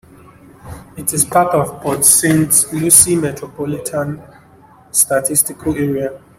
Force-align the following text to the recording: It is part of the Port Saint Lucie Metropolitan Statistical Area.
It 0.97 1.13
is 1.13 1.25
part 1.25 1.49
of 1.53 1.67
the 1.67 1.73
Port 1.75 2.03
Saint 2.03 2.73
Lucie 2.73 3.15
Metropolitan 3.15 4.19
Statistical 4.89 5.75
Area. 5.75 6.19